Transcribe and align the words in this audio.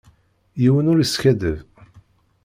Yiwen 0.61 0.89
ur 0.91 0.97
iskadeb. 0.99 1.57